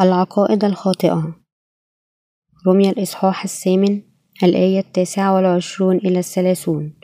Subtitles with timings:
[0.00, 1.34] العقائد الخاطئة.
[2.66, 4.02] رمي الإصحاح الثامن
[4.42, 6.94] الآية التاسعة والعشرون إلى الثلاثون.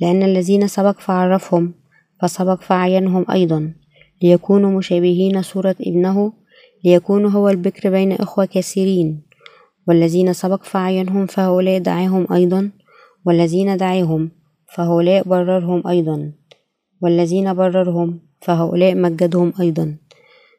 [0.00, 1.74] لأن الذين سبق فعرفهم
[2.22, 3.74] فسبق فعينهم أيضا.
[4.22, 6.32] ليكونوا مشابهين صورة ابنه
[6.84, 9.22] ليكون هو البكر بين إخوة كثيرين.
[9.88, 12.70] والذين سبق فعينهم فهؤلاء دعاهم أيضا.
[13.26, 14.30] والذين دعاهم
[14.74, 16.32] فهؤلاء بررهم أيضا.
[17.02, 19.96] والذين بررهم فهؤلاء مجدهم أيضا.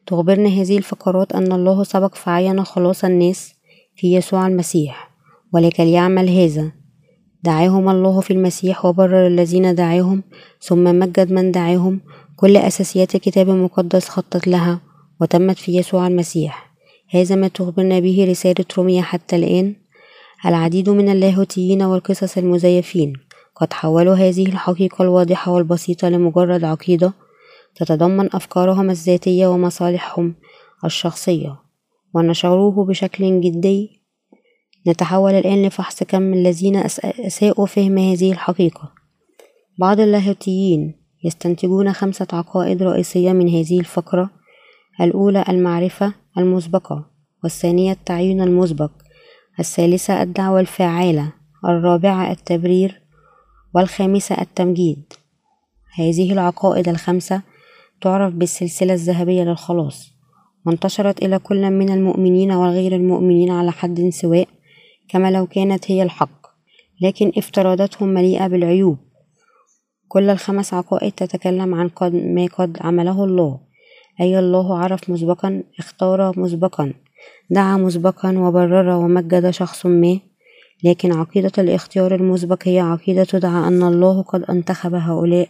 [0.07, 3.53] تخبرنا هذه الفقرات أن الله سبق فعين خلاص الناس
[3.95, 5.11] في يسوع المسيح
[5.53, 6.71] ولكي يعمل هذا.
[7.43, 10.23] دعاهم الله في المسيح وبرر الذين دعاهم
[10.61, 12.01] ثم مجد من دعاهم.
[12.35, 14.81] كل أساسيات الكتاب المقدس خطت لها
[15.21, 16.71] وتمت في يسوع المسيح.
[17.09, 19.75] هذا ما تخبرنا به رسالة روميا حتى الآن.
[20.45, 23.13] العديد من اللاهوتيين والقصص المزيفين
[23.55, 27.13] قد حولوا هذه الحقيقة الواضحة والبسيطة لمجرد عقيدة
[27.75, 30.35] تتضمن أفكارهم الذاتية ومصالحهم
[30.85, 31.55] الشخصية
[32.13, 34.01] ونشروه بشكل جدي.
[34.87, 36.75] نتحول الآن لفحص كم الذين
[37.25, 38.91] أساءوا فهم هذه الحقيقة.
[39.79, 44.29] بعض اللاهوتيين يستنتجون خمسة عقائد رئيسية من هذه الفقرة
[45.01, 47.05] الأولى المعرفة المسبقة
[47.43, 48.91] والثانية التعيين المسبق
[49.59, 51.33] الثالثة الدعوة الفعالة
[51.65, 53.01] الرابعة التبرير
[53.75, 55.13] والخامسة التمجيد.
[55.95, 57.41] هذه العقائد الخمسة
[58.01, 60.11] تعرف بالسلسلة الذهبية للخلاص
[60.65, 64.47] وانتشرت إلى كل من المؤمنين وغير المؤمنين على حد سواء
[65.09, 66.41] كما لو كانت هي الحق
[67.01, 68.97] لكن افتراضاتهم مليئة بالعيوب.
[70.07, 73.59] كل الخمس عقائد تتكلم عن قد ما قد عمله الله
[74.21, 76.93] أي الله عرف مسبقا اختار مسبقا
[77.49, 80.19] دعا مسبقا وبرر ومجد شخص ما.
[80.83, 85.49] لكن عقيدة الاختيار المسبق هي عقيدة تدعى أن الله قد أنتخب هؤلاء.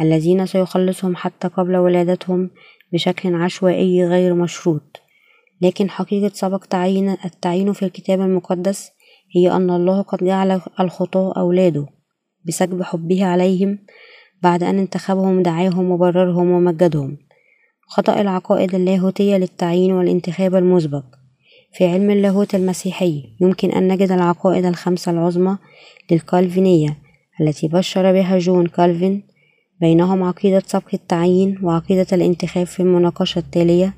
[0.00, 2.50] الذين سيخلصهم حتى قبل ولادتهم
[2.92, 5.00] بشكل عشوائي غير مشروط.
[5.60, 8.90] لكن حقيقة سبق تعيين التعيين في الكتاب المقدس
[9.36, 11.86] هي أن الله قد جعل الخطاة أولاده
[12.46, 13.78] بسكب حبه عليهم
[14.42, 17.18] بعد أن انتخبهم دعاهم وبررهم ومجدهم.
[17.88, 21.04] خطأ العقائد اللاهوتية للتعيين والانتخاب المسبق.
[21.72, 25.58] في علم اللاهوت المسيحي يمكن أن نجد العقائد الخمسة العظمى
[26.10, 26.98] للكالفينية
[27.40, 29.29] التي بشر بها جون كالفين
[29.80, 33.94] بينهم عقيدة سبق التعيين وعقيدة الانتخاب في المناقشة التالية.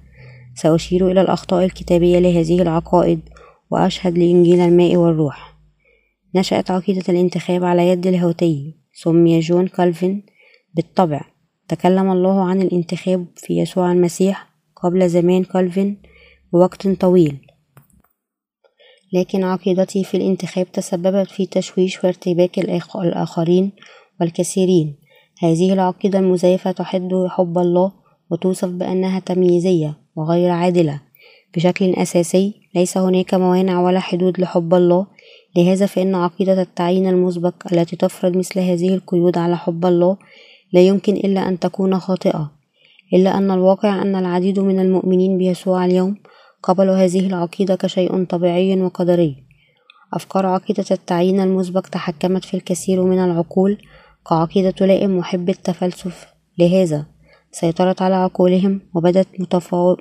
[0.54, 3.20] سأشير إلى الأخطاء الكتابية لهذه العقائد
[3.70, 5.56] وأشهد لإنجيل الماء والروح.
[6.34, 10.26] نشأت عقيدة الانتخاب على يد لاهوتي سمي جون كالفين
[10.75, 11.21] بالطبع.
[11.69, 16.03] تكلم الله عن الانتخاب في يسوع المسيح قبل زمان كالفين
[16.53, 17.38] بوقت طويل.
[19.12, 23.72] لكن عقيدتي في الانتخاب تسببت في تشويش وارتباك الآخرين
[24.21, 25.02] والكثيرين.
[25.42, 27.92] هذه العقيدة المزيفة تحد حب الله
[28.30, 31.00] وتوصف بأنها تمييزية وغير عادلة.
[31.54, 35.06] بشكل أساسي ليس هناك موانع ولا حدود لحب الله.
[35.56, 40.16] لهذا فإن عقيدة التعيين المسبق التي تفرض مثل هذه القيود على حب الله
[40.72, 42.50] لا يمكن إلا أن تكون خاطئة.
[43.14, 46.16] إلا أن الواقع أن العديد من المؤمنين بيسوع اليوم
[46.62, 49.36] قبلوا هذه العقيدة كشيء طبيعي وقدري.
[50.14, 53.78] أفكار عقيدة التعيين المسبق تحكمت في الكثير من العقول
[54.28, 56.27] كعقيدة تلائم محب التفلسف
[56.59, 57.06] لهذا
[57.53, 59.28] سيطرت على عقولهم وبدت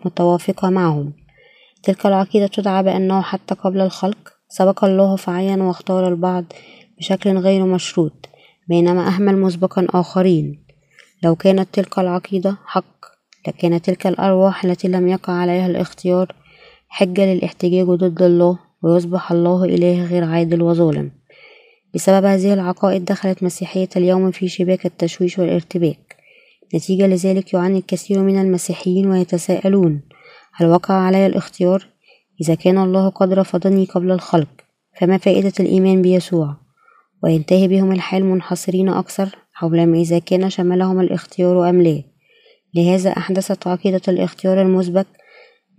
[0.06, 1.14] متوافقة معهم.
[1.84, 6.46] تلك العقيدة تدعى بأنه حتى قبل الخلق سبق الله فعين واختار البعض
[6.98, 8.30] بشكل غير مشروط
[8.68, 10.64] بينما أهمل مسبقا آخرين.
[11.24, 13.06] لو كانت تلك العقيدة حق
[13.48, 16.36] لكان تلك الأرواح التي لم يقع عليها الاختيار
[16.90, 21.12] حجة للاحتجاج ضد الله ويصبح الله إله غير عادل وظالم.
[21.96, 26.16] بسبب هذه العقائد دخلت مسيحية اليوم في شباك التشويش والارتباك.
[26.76, 30.02] نتيجة لذلك يعاني الكثير من المسيحيين ويتساءلون
[30.54, 31.88] هل وقع علي الاختيار؟
[32.42, 34.50] إذا كان الله قد رفضني قبل الخلق
[35.00, 36.56] فما فائدة الإيمان بيسوع؟
[37.24, 42.04] وينتهي بهم الحال منحصرين أكثر حول ما إذا كان شملهم الاختيار أم لا.
[42.76, 45.06] لهذا أحدثت عقيدة الاختيار المسبق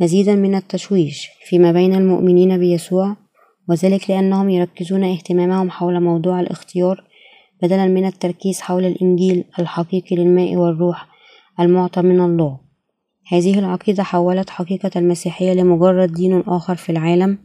[0.00, 3.16] مزيدا من التشويش فيما بين المؤمنين بيسوع
[3.68, 7.04] وذلك لأنهم يركزون اهتمامهم حول موضوع الاختيار
[7.62, 11.06] بدلا من التركيز حول الإنجيل الحقيقي للماء والروح
[11.60, 12.58] المعطى من الله.
[13.28, 17.38] هذه العقيدة حولت حقيقة المسيحية لمجرد دين آخر في العالم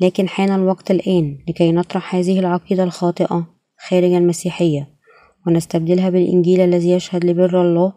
[0.00, 3.46] لكن حان الوقت الآن لكي نطرح هذه العقيدة الخاطئة
[3.88, 4.88] خارج المسيحية
[5.46, 7.92] ونستبدلها بالإنجيل الذي يشهد لبر الله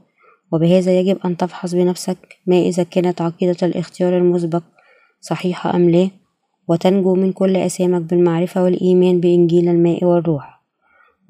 [0.52, 2.18] وبهذا يجب أن تفحص بنفسك
[2.48, 4.64] ما إذا كانت عقيدة الاختيار المسبق
[5.20, 6.19] صحيحة أم لا.
[6.70, 10.62] وتنجو من كل أثامك بالمعرفة والإيمان بإنجيل الماء والروح.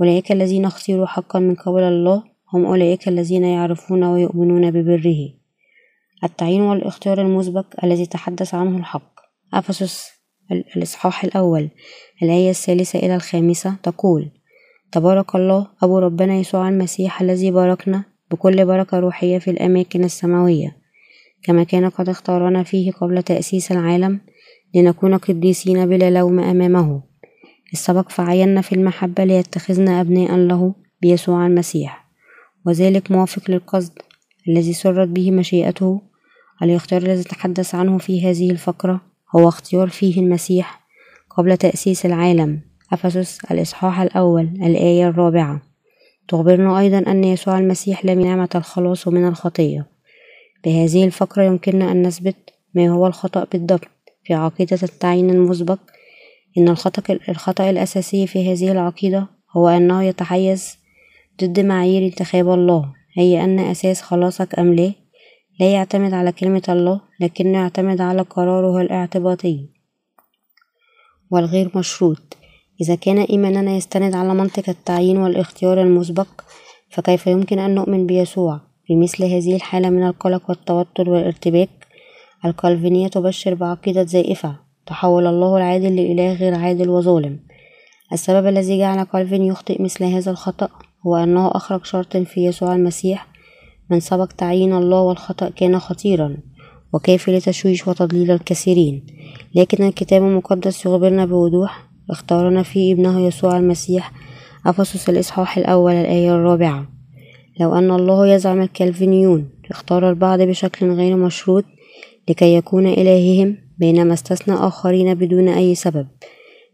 [0.01, 5.29] أولئك الذين اختيروا حقا من قبل الله هم أولئك الذين يعرفون ويؤمنون ببره.
[6.23, 9.19] التعيين والاختيار المسبق الذي تحدث عنه الحق.
[9.53, 10.09] أفسس
[10.75, 11.69] الإصحاح الأول
[12.23, 14.31] الآية الثالثة إلى الخامسة تقول
[14.91, 20.77] تبارك الله أبو ربنا يسوع المسيح الذي باركنا بكل بركة روحية في الأماكن السماوية.
[21.43, 24.19] كما كان قد اختارنا فيه قبل تأسيس العالم
[24.75, 27.01] لنكون قديسين بلا لوم أمامه.
[27.73, 32.05] السبق فعينا في المحبة ليتخذنا أبناء له بيسوع المسيح.
[32.65, 33.93] وذلك موافق للقصد
[34.47, 36.01] الذي سرت به مشيئته
[36.63, 39.01] الاختيار الذي تحدث عنه في هذه الفقرة
[39.35, 40.81] هو اختيار فيه المسيح
[41.29, 42.61] قبل تأسيس العالم.
[42.93, 45.61] أفسس الإصحاح الأول الآية الرابعة.
[46.27, 49.87] تخبرنا أيضا أن يسوع المسيح لم نعمة الخلاص من الخطية.
[50.65, 52.35] بهذه الفقرة يمكننا أن نثبت
[52.73, 53.87] ما هو الخطأ بالضبط.
[54.29, 55.79] في عقيدة التعيين المسبق
[56.57, 56.69] إن
[57.29, 59.27] الخطأ, الأساسي في هذه العقيدة
[59.57, 60.77] هو أنه يتحيز
[61.41, 64.91] ضد معايير انتخاب الله هي أن أساس خلاصك أم لا.
[65.59, 69.69] لا يعتمد على كلمة الله لكنه يعتمد على قراره الاعتباطي
[71.31, 72.37] والغير مشروط.
[72.81, 76.27] إذا كان إيماننا يستند على منطق التعيين والاختيار المسبق
[76.89, 81.78] فكيف يمكن أن نؤمن بيسوع؟ في مثل هذه الحالة من القلق والتوتر والارتباك
[82.45, 84.55] الكالفينية تبشر بعقيدة زائفة
[84.85, 87.39] تحول الله العادل لإله غير عادل وظالم.
[88.13, 90.69] السبب الذي جعل كالفين يخطئ مثل هذا الخطأ
[91.07, 93.27] هو أنه أخرج شرط في يسوع المسيح
[93.89, 96.37] من سبق تعيين الله والخطأ كان خطيرا
[96.93, 99.05] وكافي لتشويش وتضليل الكثيرين.
[99.55, 104.11] لكن الكتاب المقدس يخبرنا بوضوح اختارنا فيه ابنه يسوع المسيح
[104.65, 106.87] أفسس الإصحاح الأول الآية الرابعة.
[107.59, 111.65] لو أن الله يزعم الكالفينيون اختار البعض بشكل غير مشروط
[112.29, 116.07] لكي يكون إلههم بينما استثنى آخرين بدون أي سبب.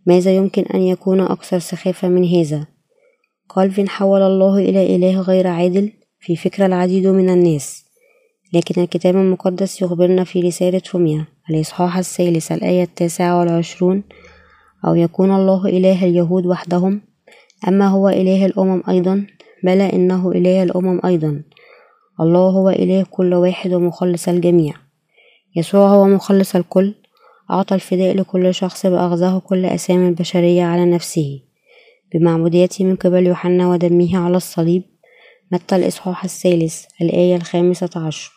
[0.05, 2.67] ماذا يمكن أن يكون أكثر سخافة من هذا؟
[3.55, 7.85] كالفين حول الله إلى إله غير عادل في فكر العديد من الناس.
[8.53, 14.03] لكن الكتاب المقدس يخبرنا في رسالة روميا الإصحاح الثالث الآية التاسعة والعشرون
[14.87, 17.01] أو يكون الله إله اليهود وحدهم؟
[17.67, 19.25] أما هو إله الأمم أيضا؟
[19.63, 21.43] بلى إنه إله الأمم أيضا.
[22.19, 24.84] الله هو إله كل واحد ومخلص الجميع.
[25.55, 26.93] يسوع هو مخلص الكل
[27.51, 31.41] أعطى الفداء لكل شخص بأخذه كل أسامي البشرية على نفسه.
[32.13, 34.83] بمعموديته من قبل يوحنا ودمه على الصليب
[35.51, 38.31] متى الإصحاح الثالث الآية الخامسة عشر.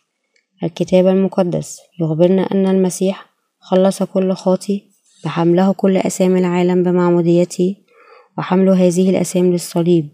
[0.62, 1.80] الكتاب المقدس.
[2.00, 3.26] يخبرنا أن المسيح
[3.60, 4.82] خلص كل خاطي
[5.24, 7.76] بحمله كل أسامي العالم بمعموديته
[8.38, 10.08] وحمل هذه الأسامي للصليب.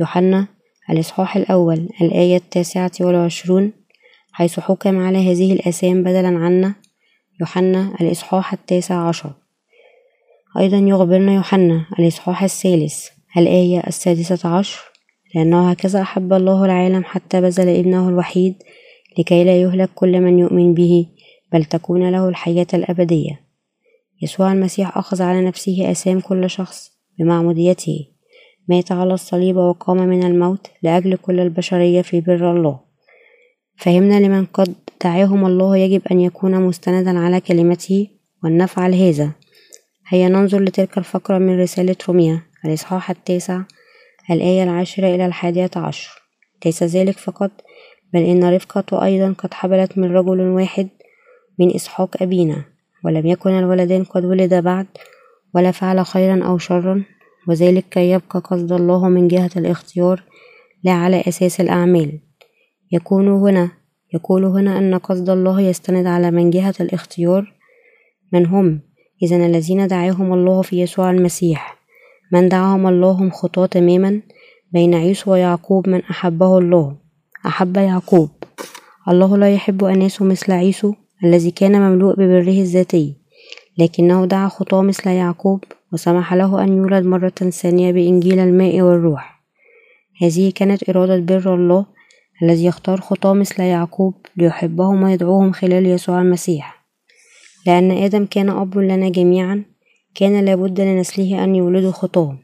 [0.00, 0.46] يوحنا
[0.90, 3.72] الإصحاح الأول الآية التاسعة والعشرون.
[4.38, 6.74] حيث حكم على هذه الأسام بدلا عنا
[7.40, 9.32] يوحنا الإصحاح التاسع عشر.
[10.58, 14.80] أيضا يخبرنا يوحنا الإصحاح الثالث الآية السادسة عشر
[15.34, 18.54] لأنه هكذا أحب الله العالم حتى بذل ابنه الوحيد
[19.18, 21.06] لكي لا يهلك كل من يؤمن به
[21.52, 23.40] بل تكون له الحياة الأبدية.
[24.22, 28.06] يسوع المسيح أخذ على نفسه آثام كل شخص بمعموديته.
[28.68, 32.87] مات على الصليب وقام من الموت لأجل كل البشرية في بر الله.
[33.78, 38.08] فهمنا لمن قد دعاهم الله يجب أن يكون مستندا على كلمته
[38.44, 39.30] ولنفعل هذا
[40.08, 42.42] هيا ننظر لتلك الفقرة من رسالة روميا.
[42.64, 43.60] الإصحاح التاسع
[44.30, 46.22] الآية العاشرة إلى الحادية عشر.
[46.64, 47.50] ليس ذلك فقط
[48.14, 50.88] بل إن رفقة أيضا قد حبلت من رجل واحد
[51.58, 52.64] من إسحاق أبينا
[53.04, 54.86] ولم يكن الولدان قد ولدا بعد
[55.54, 57.04] ولا فعل خيرا أو شرا
[57.48, 60.22] وذلك كي يبقى قصد الله من جهة الاختيار
[60.84, 62.27] لا على أساس الأعمال.
[62.92, 63.70] يكون هنا.
[64.14, 67.54] يقول هنا أن قصد الله يستند على من جهة الاختيار.
[68.32, 68.80] من هم؟
[69.22, 71.78] إذا الذين دعاهم الله في يسوع المسيح.
[72.32, 74.20] من دعاهم الله هم خطاة تماما
[74.72, 76.96] بين عيسو ويعقوب من أحبه الله.
[77.46, 78.30] أحب يعقوب.
[79.08, 83.16] الله لا يحب أناس مثل عيسو الذي كان مملوء ببره الذاتي
[83.78, 89.42] لكنه دعا خطاة مثل يعقوب وسمح له أن يولد مرة ثانية بإنجيل الماء والروح.
[90.22, 91.86] هذه كانت إرادة بر الله
[92.42, 96.84] الذي يختار خطاة مثل يعقوب ليحبهم ويدعوهم خلال يسوع المسيح.
[97.66, 99.64] لأن آدم كان أب لنا جميعا
[100.14, 102.38] كان لابد لنسله أن يولدوا خطاة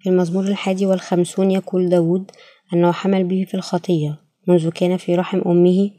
[0.00, 2.30] في المزمور الحادي والخمسون يقول داود
[2.72, 5.90] أنه حمل به في الخطية منذ كان في رحم أمه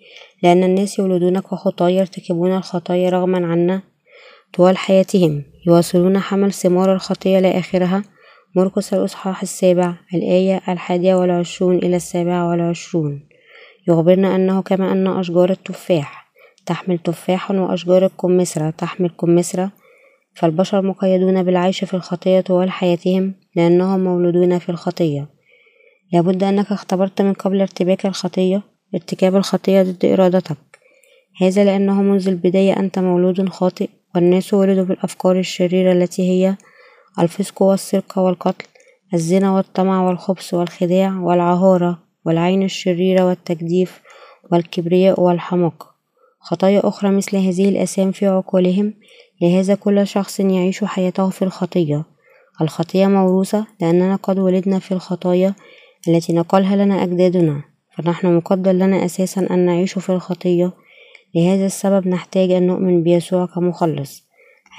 [0.44, 3.82] لأن الناس يولدون كخطاة يرتكبون الخطايا رغما عنا
[4.54, 8.04] طوال حياتهم يواصلون حمل ثمار الخطية لآخرها
[8.56, 13.27] مرقس الإصحاح السابع الآية الحادية والعشرون إلى السابعة والعشرون.
[13.88, 16.27] يخبرنا أنه كما أن أشجار التفاح
[16.66, 19.70] تحمل تفاحا وأشجار الكمثرى تحمل كمثرى
[20.34, 25.27] فالبشر مقيدون بالعيش في الخطية طوال حياتهم لأنهم مولودون في الخطية.
[26.13, 28.62] لابد أنك اختبرت من قبل ارتباك الخطية
[28.96, 30.58] ارتكاب الخطية ضد إرادتك.
[31.42, 36.56] هذا لأنه منذ البداية أنت مولود خاطئ والناس ولدوا بالأفكار الشريرة التي هي
[37.20, 38.68] الفسق والسرقة والقتل
[39.14, 44.02] الزنا والطمع والخبث والخداع والعهارة والعين الشريرة والتجديف
[44.52, 45.98] والكبرياء والحماقة
[46.40, 48.94] خطايا أخرى مثل هذه الآثام في عقولهم
[49.42, 52.04] لهذا كل شخص يعيش حياته في الخطية.
[52.62, 55.54] الخطية موروثة لأننا قد ولدنا في الخطايا
[56.08, 57.62] التي نقلها لنا أجدادنا
[57.96, 60.72] فنحن مقدر لنا أساسا أن نعيش في الخطية.
[61.36, 64.27] لهذا السبب نحتاج أن نؤمن بيسوع كمخلص.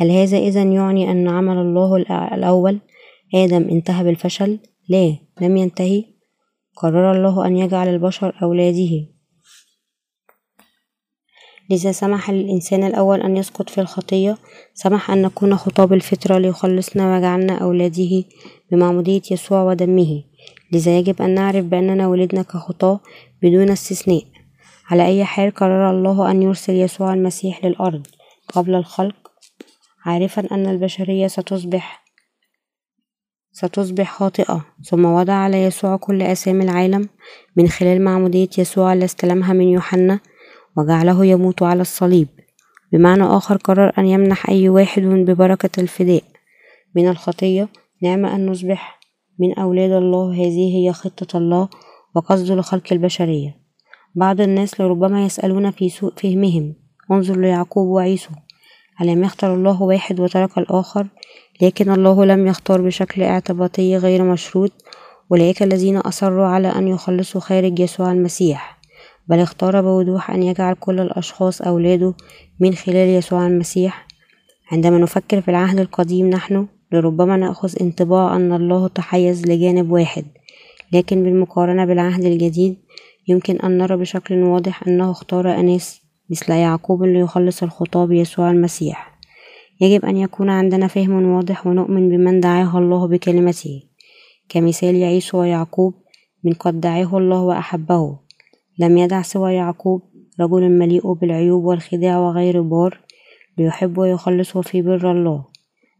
[0.01, 1.97] هل هذا إذا يعني أن عمل الله
[2.35, 2.79] الأول؟
[3.35, 6.05] آدم انتهى بالفشل؟ لا لم ينتهي.
[6.77, 9.07] قرر الله أن يجعل البشر أولاده.
[11.71, 14.39] لذا سمح للإنسان الأول أن يسقط في الخطية.
[14.75, 18.25] سمح أن نكون خطاب الفطرة ليخلصنا وجعلنا أولاده
[18.71, 20.23] بمعمودية يسوع ودمه.
[20.73, 23.01] لذا يجب أن نعرف بأننا ولدنا كخطاة
[23.43, 24.25] بدون استثناء.
[24.91, 28.07] على أي حال قرر الله أن يرسل يسوع المسيح للأرض
[28.55, 29.28] قبل الخلق؟
[30.05, 32.09] عارفا أن البشرية ستصبح
[33.53, 34.65] ستصبح خاطئة.
[34.85, 37.09] ثم وضع على يسوع كل آثام العالم
[37.57, 40.21] من خلال معمودية يسوع اللي استلمها من يوحنا
[40.77, 42.29] وجعله يموت على الصليب.
[42.93, 46.23] بمعنى آخر قرر أن يمنح أي واحد ببركة الفداء
[46.97, 47.69] من الخطية.
[48.03, 49.01] نعمة أن نصبح
[49.39, 50.33] من أولاد الله.
[50.33, 51.69] هذه هي خطة الله
[52.15, 53.57] وقصده لخلق البشرية.
[54.15, 56.75] بعض الناس لربما يسألون في سوء فهمهم.
[57.11, 58.31] انظر ليعقوب وعيسو.
[59.03, 61.07] ألم يختر الله واحد وترك الآخر؟
[61.63, 64.73] لكن الله لم يختار بشكل اعتباطي غير مشروط
[65.33, 68.79] أولئك الذين أصروا على أن يخلصوا خارج يسوع المسيح.
[69.29, 72.15] بل اختار بوضوح أن يجعل كل الأشخاص أولاده
[72.61, 74.07] من خلال يسوع المسيح.
[74.73, 80.25] عندما نفكر في العهد القديم نحن لربما نأخذ انطباع أن الله تحيز لجانب واحد.
[80.93, 82.77] لكن بالمقارنة بالعهد الجديد
[83.29, 89.19] يمكن أن نرى بشكل واضح أنه اختار أناس مثل يعقوب ليخلص الخطاب يسوع المسيح.
[89.81, 93.83] يجب أن يكون عندنا فهم واضح ونؤمن بمن دعاه الله بكلمته
[94.49, 95.95] كمثال يعيسو ويعقوب
[96.45, 98.19] من قد دعاه الله وأحبه.
[98.79, 100.03] لم يدع سوى يعقوب
[100.41, 103.01] رجل مليء بالعيوب والخداع وغير بار
[103.59, 105.45] ليحب ويخلصه في بر الله.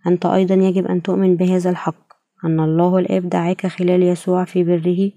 [0.07, 2.09] أنت أيضا يجب أن تؤمن بهذا الحق
[2.45, 5.11] أن الله الآب دعاك خلال يسوع في بره.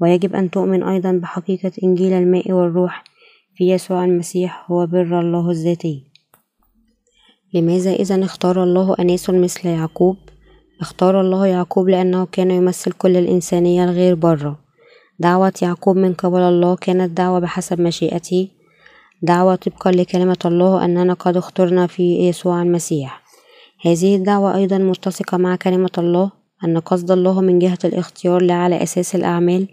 [0.00, 3.04] ويجب أن تؤمن أيضا بحقيقة إنجيل الماء والروح
[3.62, 6.04] في يسوع المسيح هو بر الله الذاتي.
[7.54, 10.16] لماذا إذا اختار الله أناس مثل يعقوب؟
[10.80, 14.58] اختار الله يعقوب لأنه كان يمثل كل الإنسانية الغير برة.
[15.18, 18.48] دعوة يعقوب من قبل الله كانت دعوة بحسب مشيئته.
[19.22, 23.22] دعوة طبقا لكلمة الله أننا قد اخترنا في يسوع المسيح.
[23.84, 26.30] هذه الدعوة أيضا متسقة مع كلمة الله
[26.64, 29.68] أن قصد الله من جهة الاختيار لا على أساس الأعمال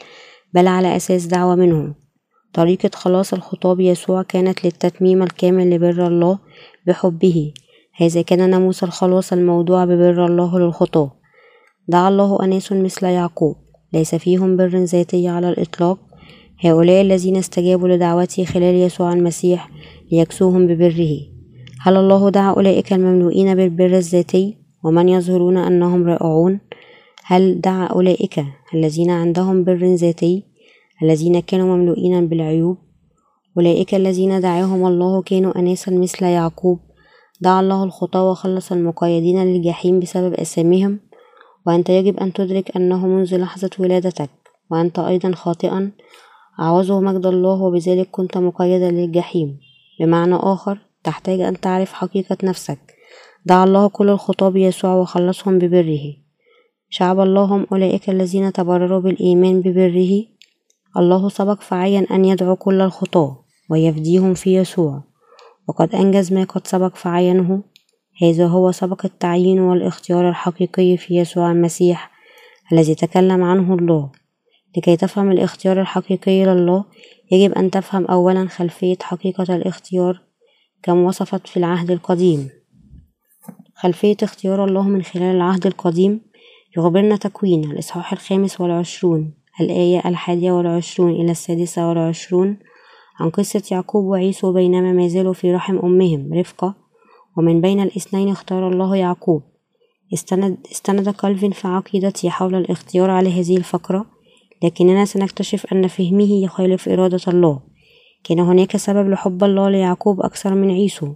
[0.53, 2.08] بل على أساس دعوة منه
[2.53, 6.39] طريقة خلاص الخطاب يسوع كانت للتتميم الكامل لبر الله
[6.87, 7.53] بحبه.
[7.95, 11.11] هذا كان ناموس الخلاص الموضوع ببر الله للخطاة
[11.87, 13.55] دعا الله أناس مثل يعقوب.
[13.93, 15.99] ليس فيهم بر ذاتي على الإطلاق.
[16.65, 19.69] هؤلاء الذين استجابوا لدعوته خلال يسوع المسيح
[20.11, 21.17] ليكسوهم ببره.
[21.81, 26.59] هل الله دعا أولئك المملوئين بالبر الذاتي؟ ومن يظهرون أنهم رائعون؟
[27.25, 30.48] هل دعا أولئك الذين عندهم بر ذاتي؟
[31.03, 32.77] الذين كانوا مملوئين بالعيوب.
[33.57, 36.79] أولئك الذين دعاهم الله كانوا أناسا مثل يعقوب.
[37.41, 40.99] دعا الله الخطاة وخلص المقيدين للجحيم بسبب أساميهم
[41.67, 44.29] وأنت يجب أن تدرك أنه منذ لحظة ولادتك
[44.71, 45.91] وأنت أيضا خاطئا.
[46.59, 49.59] عوزه مجد الله وبذلك كنت مقيدا للجحيم.
[49.99, 52.79] بمعنى آخر تحتاج أن تعرف حقيقة نفسك.
[53.45, 56.01] دعا الله كل الخطاة بيسوع وخلصهم ببره.
[56.89, 60.38] شعب الله هم أولئك الذين تبرروا بالإيمان ببره.
[60.98, 65.03] الله سبق فعين أن يدعو كل الخطاة ويفديهم في يسوع.
[65.67, 67.63] وقد أنجز ما قد سبق فعينه
[68.22, 72.12] هذا هو سبق التعيين والاختيار الحقيقي في يسوع المسيح
[72.72, 74.12] الذي تكلم عنه الله.
[74.77, 76.86] لكي تفهم الاختيار الحقيقي لله
[77.31, 80.22] يجب أن تفهم أولا خلفية حقيقة الاختيار
[80.84, 82.50] كم وصفت في العهد القديم.
[83.75, 86.22] خلفية اختيار الله من خلال العهد القديم
[86.77, 89.38] يخبرنا تكوين الإصحاح الخامس والعشرون.
[89.61, 92.57] الآية الحادية والعشرون إلى السادسة والعشرون.
[93.19, 96.75] عن قصة يعقوب وعيسو بينما ما زالوا في رحم أمهم رفقة.
[97.37, 99.43] ومن بين الاثنين اختار الله يعقوب.
[100.13, 104.05] استند, استند كالفين في عقيدته حول الاختيار على هذه الفقرة.
[104.63, 107.59] لكننا سنكتشف أن فهمه يخالف إرادة الله.
[108.23, 111.13] كان هناك سبب لحب الله ليعقوب أكثر من عيسو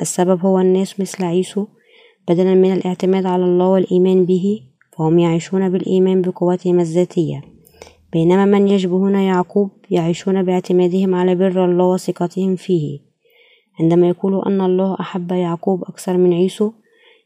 [0.00, 1.66] السبب هو الناس مثل عيسو
[2.28, 4.60] بدلا من الاعتماد على الله والإيمان به
[4.98, 7.42] فهم يعيشون بالإيمان بقوتهم الذاتية.
[8.12, 13.00] بينما من يشبهون يعقوب يعيشون باعتمادهم على بر الله وثقتهم فيه.
[13.80, 16.72] عندما يقول أن الله أحب يعقوب أكثر من عيسو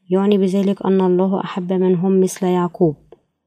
[0.09, 2.95] يعني بذلك أن الله أحب من هم مثل يعقوب.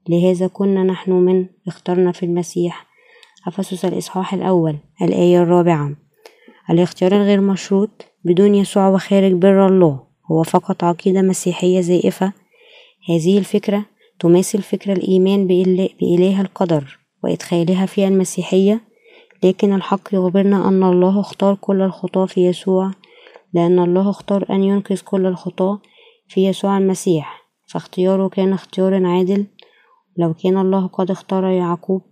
[0.08, 2.86] لهذا كنا نحن من اخترنا في المسيح.
[3.46, 5.96] أفسس الإصحاح الأول الآية الرابعة.
[6.70, 7.90] الاختيار الغير مشروط
[8.24, 12.32] بدون يسوع وخارج بر الله هو فقط عقيدة مسيحية زائفة.
[13.08, 13.84] هذه الفكرة
[14.20, 16.98] تماثل فكرة الإيمان بإله القدر.
[17.24, 18.80] وإدخالها في المسيحية
[19.44, 22.90] لكن الحق يخبرنا أن الله اختار كل الخطاة في يسوع
[23.54, 25.80] لأن الله اختار أن ينقذ كل الخطاة
[26.28, 27.48] في يسوع المسيح.
[27.66, 29.46] فاختياره كان اختيار عادل
[30.16, 32.02] لو كان الله قد اختار يعقوب.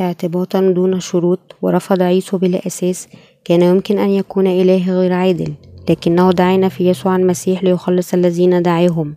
[0.00, 3.08] اعتباطا دون شروط ورفض عيسو بلا أساس
[3.44, 5.54] كان يمكن أن يكون إله غير عادل
[5.90, 9.16] لكنه دعانا في يسوع المسيح ليخلص الذين دعاهم.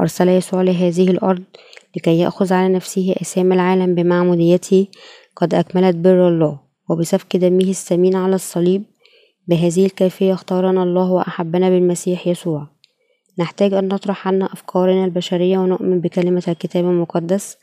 [0.00, 1.42] أرسل يسوع لهذه الأرض
[1.96, 4.86] لكي يأخذ على نفسه أسام العالم بمعموديته
[5.36, 8.82] قد أكملت بر الله وبسفك دمه الثمين على الصليب
[9.48, 12.66] بهذه الكيفية اختارنا الله وأحبنا بالمسيح يسوع.
[13.38, 17.56] نحتاج أن نطرح عنا أفكارنا البشرية ونؤمن بكلمة الكتاب المقدس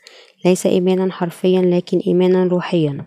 [0.44, 3.06] ليس إيمانا حرفيا لكن إيمانا روحيا.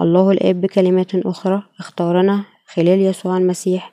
[0.00, 3.92] الله الآب بكلمات أخرى اختارنا خلال يسوع المسيح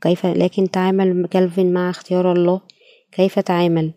[0.00, 2.60] كيف لكن تعامل كالفين مع اختيار الله
[3.12, 3.92] كيف تعامل؟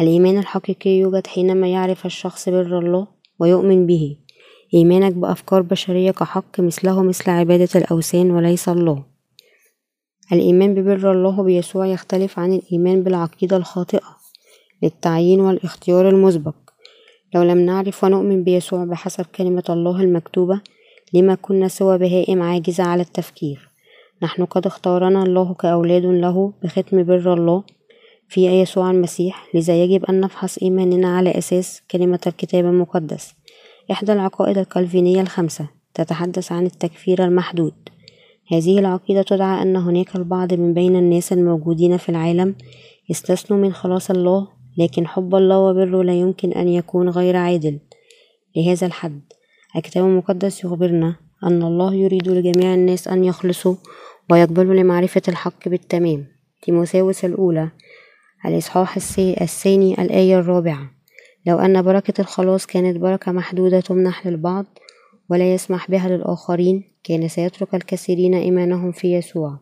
[0.00, 3.06] الإيمان الحقيقي يوجد حينما يعرف الشخص بر الله
[3.38, 4.16] ويؤمن به.
[4.74, 9.04] إيمانك بأفكار بشرية كحق مثله مثل عبادة الأوثان وليس الله.
[10.32, 14.16] الإيمان ببر الله بيسوع يختلف عن الإيمان بالعقيدة الخاطئة
[14.82, 16.54] للتعيين والاختيار المسبق.
[17.34, 20.60] لو لم نعرف ونؤمن بيسوع بحسب كلمة الله المكتوبة
[21.14, 23.68] لما كنا سوى بهائم عاجزة على التفكير.
[24.22, 27.64] نحن قد اختارنا الله كأولاد له بختم بر الله
[28.32, 33.34] في يسوع المسيح لذا يجب أن نفحص إيماننا على أساس كلمة الكتاب المقدس.
[33.90, 37.72] إحدى العقائد الكالفينية الخمسة تتحدث عن التكفير المحدود.
[38.52, 42.54] هذه العقيدة تدعى أن هناك البعض من بين الناس الموجودين في العالم
[43.10, 47.78] استثنوا من خلاص الله لكن حب الله وبره لا يمكن أن يكون غير عادل.
[48.56, 49.20] لهذا الحد
[49.76, 53.74] الكتاب المقدس يخبرنا أن الله يريد لجميع الناس أن يخلصوا
[54.30, 56.26] ويقبلوا لمعرفة الحق بالتمام.
[56.62, 57.70] تيموثاوس الأولى
[58.46, 60.90] الإصحاح الثاني الآية الرابعة.
[61.46, 64.66] لو أن بركة الخلاص كانت بركة محدودة تمنح للبعض
[65.30, 69.58] ولا يسمح بها للآخرين كان سيترك الكثيرين إيمانهم في يسوع.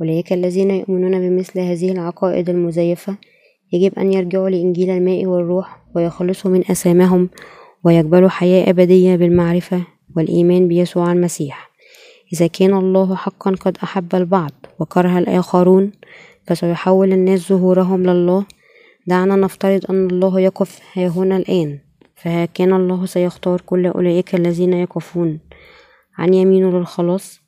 [0.00, 3.16] أولئك الذين يؤمنون بمثل هذه العقائد المزيفة
[3.72, 7.28] يجب أن يرجعوا لإنجيل الماء والروح ويخلصوا من أثامهم
[7.84, 11.70] ويقبلوا حياة أبدية بالمعرفة والإيمان بيسوع المسيح.
[12.32, 15.92] إذا كان الله حقا قد أحب البعض وكره الآخرون
[16.46, 18.46] فسيحول الناس ظهورهم لله.
[19.06, 21.78] دعنا نفترض أن الله يقف ها هنا الآن.
[22.14, 25.40] فها كان الله سيختار كل أولئك الذين يقفون.
[26.18, 27.40] عن يمينه للخلاص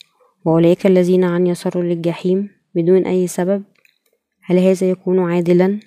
[0.44, 3.62] وأولئك الذين عن يساره للجحيم بدون أي سبب.
[4.42, 5.80] هل هذا يكون عادلا؟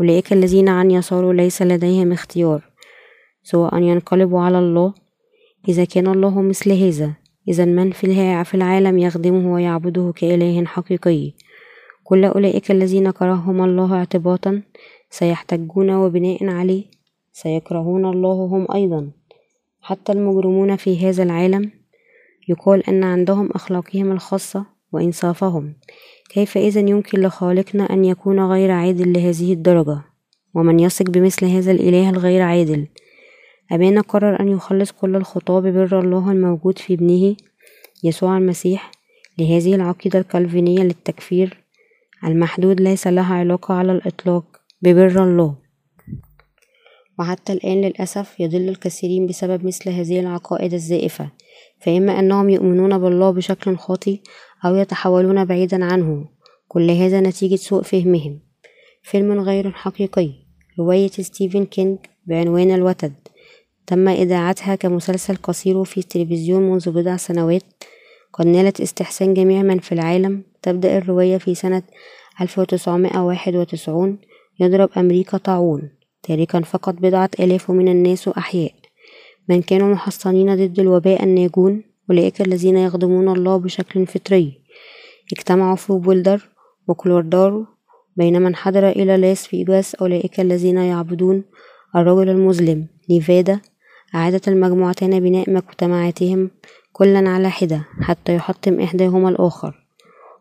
[0.00, 2.64] أولئك الذين عن يساره ليس لديهم اختيار
[3.42, 4.94] سوى أن ينقلبوا على الله.
[5.68, 7.12] إذا كان الله مثل هذا
[7.48, 11.32] إذا من في العالم يخدمه ويعبده كإله حقيقي.
[12.08, 14.62] كل أولئك الذين كرههم الله اعتباطا
[15.10, 16.84] سيحتجون وبناء عليه
[17.32, 19.10] سيكرهون الله هم أيضا.
[19.80, 21.70] حتى المجرمون في هذا العالم
[22.48, 25.74] يقال أن عندهم أخلاقهم الخاصة وإنصافهم.
[26.30, 29.98] كيف إذا يمكن لخالقنا أن يكون غير عادل لهذه الدرجة؟
[30.54, 32.86] ومن يثق بمثل هذا الإله الغير عادل؟
[33.72, 37.36] أبانا قرر أن يخلص كل الخطاة ببر الله الموجود في ابنه
[38.04, 38.90] يسوع المسيح
[39.38, 41.65] لهذه العقيدة الكالفينية للتكفير
[42.24, 44.44] المحدود ليس لها علاقة على الإطلاق
[44.82, 45.56] ببر الله.
[47.18, 51.30] وحتى الآن للأسف يضل الكثيرين بسبب مثل هذه العقائد الزائفة
[51.80, 54.20] فإما أنهم يؤمنون بالله بشكل خاطئ
[54.64, 56.28] أو يتحولون بعيدا عنه.
[56.68, 58.40] كل هذا نتيجة سوء فهمهم.
[59.02, 60.30] فيلم غير حقيقي
[60.78, 63.14] رواية ستيفن كينج بعنوان الوتد
[63.86, 67.62] تم إذاعتها كمسلسل قصير في التلفزيون منذ بضع سنوات
[68.32, 70.42] قد نالت استحسان جميع من في العالم.
[70.62, 71.82] تبدأ الرواية في سنة
[72.40, 74.18] 1991
[74.60, 75.90] يضرب أمريكا طاعون.
[76.22, 78.72] تاركا فقط بضعة آلاف من الناس أحياء.
[79.48, 84.60] من كانوا محصنين ضد الوباء الناجون أولئك الذين يخدمون الله بشكل فطري.
[85.32, 86.48] اجتمعوا في بولدر
[86.88, 87.66] كولورادو
[88.16, 91.44] بينما انحدر إلى لاس فيجاس أولئك الذين يعبدون
[91.96, 93.60] الرجل المظلم نيفادا
[94.14, 96.50] أعادت المجموعتان بناء مجتمعاتهم
[96.96, 99.74] كلا على حدة حتى يحطم إحداهما الآخر.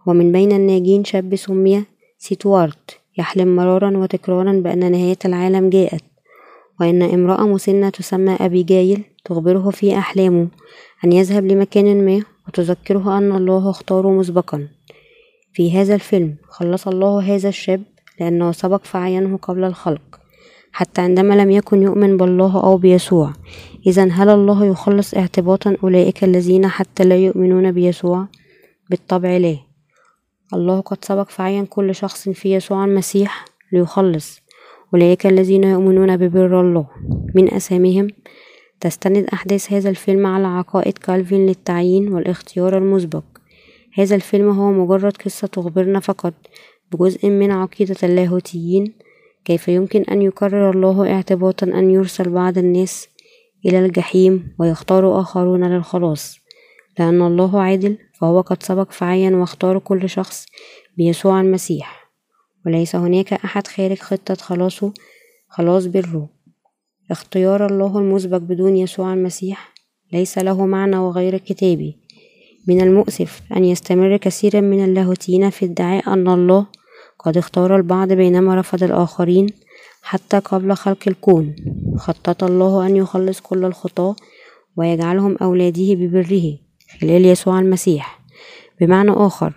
[0.06, 1.86] ومن بين الناجين شاب سمي
[2.18, 6.04] ستيوارت يحلم مرارا وتكرارا بأن نهاية العالم جاءت.
[6.80, 10.48] وإن امرأة مسنة تسمى أبيجايل تخبره في أحلامه
[11.06, 14.68] أن يذهب لمكان ما وتذكره أن الله اختاره مسبقا.
[15.54, 17.82] في هذا الفيلم خلص الله هذا الشاب
[18.20, 20.20] لأنه سبق فعينه قبل الخلق.
[20.78, 23.34] حتى عندما لم يكن يؤمن بالله أو بيسوع.
[23.88, 28.28] إذا هل الله يخلص اعتباطا أولئك الذين حتى لا يؤمنون بيسوع؟
[28.90, 29.58] بالطبع لا.
[30.54, 34.42] الله قد سبق فعين كل شخص في يسوع المسيح ليخلص.
[34.94, 36.88] أولئك الذين يؤمنون ببر الله.
[37.36, 38.08] من أساميهم
[38.80, 43.24] تستند أحداث هذا الفيلم على عقائد كالفين للتعيين والاختيار المسبق.
[43.94, 46.34] هذا الفيلم هو مجرد قصة تخبرنا فقط
[46.92, 49.05] بجزء من عقيدة اللاهوتيين
[49.46, 53.08] كيف يمكن أن يكرر الله اعتباطا أن يرسل بعض الناس
[53.66, 56.40] إلى الجحيم ويختار آخرون للخلاص؟
[57.00, 60.46] لأن الله عادل فهو قد سبق فعين واختار كل شخص
[60.98, 62.12] بيسوع المسيح.
[62.66, 64.94] وليس هناك أحد خارج خطة خلاصه
[65.48, 66.30] خلاص بره.
[67.12, 69.74] اختيار الله المسبق بدون يسوع المسيح
[70.14, 71.98] ليس له معنى وغير كتابي.
[72.68, 76.68] من المؤسف أن يستمر كثيرا من اللاهوتيين في ادعاء أن الله
[77.26, 79.48] قد اختار البعض بينما رفض الآخرين
[80.02, 81.56] حتى قبل خلق الكون
[81.98, 84.16] خطط الله أن يخلص كل الخطاة
[84.78, 86.58] ويجعلهم أولاده ببره
[87.02, 88.22] خلال يسوع المسيح
[88.82, 89.54] بمعنى آخر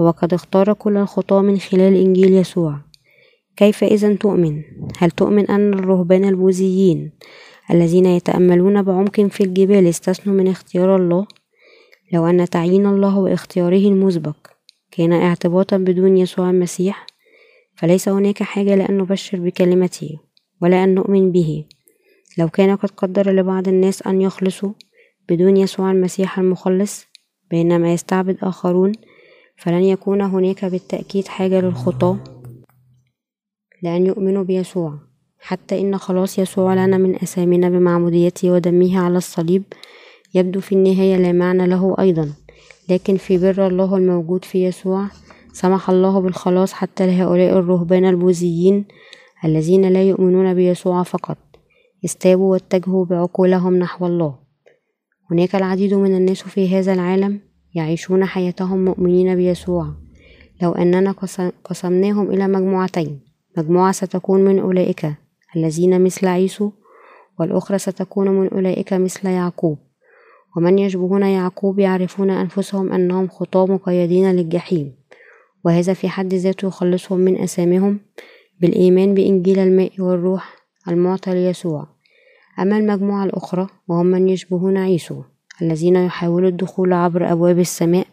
[0.00, 2.78] هو قد اختار كل الخطاة من خلال إنجيل يسوع
[3.56, 4.62] كيف إذا تؤمن؟
[4.98, 7.12] هل تؤمن أن الرهبان البوذيين
[7.70, 11.26] الذين يتأملون بعمق في الجبال استثنوا من اختيار الله؟
[12.12, 14.36] لو أن تعيين الله واختياره المسبق
[14.90, 17.11] كان اعتباطا بدون يسوع المسيح
[17.82, 20.18] فليس هناك حاجة لأن نبشر بكلمته
[20.60, 21.64] ولا أن نؤمن به.
[22.38, 24.72] لو كان قد قدر لبعض الناس أن يخلصوا
[25.28, 27.06] بدون يسوع المسيح المخلص
[27.50, 28.92] بينما يستعبد آخرون
[29.56, 32.18] فلن يكون هناك بالتأكيد حاجة للخطاة
[33.82, 34.98] لأن يؤمنوا بيسوع.
[35.38, 39.62] حتى إن خلاص يسوع لنا من أثامنا بمعموديته ودمه على الصليب
[40.34, 42.32] يبدو في النهاية لا معنى له أيضا.
[42.88, 45.08] لكن في بر الله الموجود في يسوع
[45.52, 48.84] سمح الله بالخلاص حتى لهؤلاء الرهبان البوذيين
[49.44, 51.38] الذين لا يؤمنون بيسوع فقط
[52.04, 54.38] استابوا واتجهوا بعقولهم نحو الله.
[55.30, 57.40] هناك العديد من الناس في هذا العالم
[57.74, 59.86] يعيشون حياتهم مؤمنين بيسوع.
[60.62, 61.14] لو أننا
[61.64, 63.20] قسمناهم إلى مجموعتين
[63.56, 65.12] مجموعة ستكون من أولئك
[65.56, 66.70] الذين مثل عيسو
[67.40, 69.78] والأخرى ستكون من أولئك مثل يعقوب.
[70.56, 75.01] ومن يشبهون يعقوب يعرفون أنفسهم أنهم خطاة مقيدين للجحيم.
[75.64, 78.00] وهذا في حد ذاته يخلصهم من أسامهم
[78.60, 80.56] بالإيمان بإنجيل الماء والروح
[80.88, 81.86] المعطى ليسوع.
[82.60, 85.22] أما المجموعة الأخرى وهم من يشبهون عيسو
[85.62, 88.06] الذين يحاولوا الدخول عبر أبواب السماء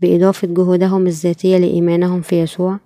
[0.00, 2.78] بإضافة جهودهم الذاتية لإيمانهم في يسوع.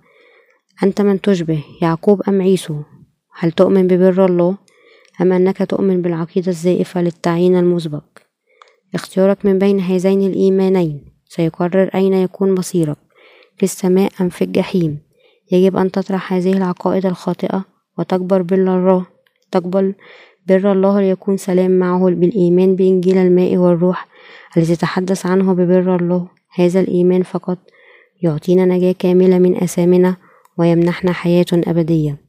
[0.83, 2.75] أنت من تشبه يعقوب أم عيسو؟
[3.39, 4.57] هل تؤمن ببر الله
[5.21, 8.03] أم أنك تؤمن بالعقيدة الزائفة للتعيين المسبق؟
[8.95, 12.97] اختيارك من بين هذين الإيمانين سيقرر أين يكون مصيرك.
[13.59, 14.99] في السماء أم في الجحيم.
[15.51, 17.65] يجب أن تطرح هذه العقائد الخاطئة
[17.97, 19.05] وتكبر بر الله
[19.51, 19.95] تقبل
[20.47, 24.07] بر الله ليكون سلام معه بالإيمان بإنجيل الماء والروح
[24.57, 26.27] الذي تحدث عنه ببر الله.
[26.55, 27.57] هذا الإيمان فقط
[28.21, 30.15] يعطينا نجاة كاملة من أثامنا
[30.57, 32.28] ويمنحنا حياة أبدية.